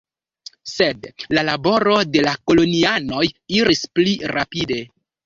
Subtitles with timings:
[0.69, 1.03] Sed
[1.37, 3.21] la laboro de la kolonianoj
[3.59, 4.81] iris pli rapide.